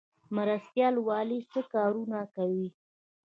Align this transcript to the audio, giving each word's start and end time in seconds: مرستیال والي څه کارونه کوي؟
مرستیال 0.35 0.95
والي 1.07 1.39
څه 1.51 1.61
کارونه 1.73 2.19
کوي؟ 2.35 2.67